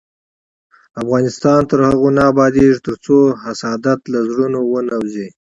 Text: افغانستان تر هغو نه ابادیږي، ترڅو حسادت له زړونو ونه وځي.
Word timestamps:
افغانستان 1.01 1.59
تر 1.69 1.79
هغو 1.89 2.07
نه 2.17 2.21
ابادیږي، 2.31 2.83
ترڅو 2.87 3.17
حسادت 3.43 3.99
له 4.11 4.19
زړونو 4.29 4.59
ونه 4.71 4.93
وځي. 5.01 5.27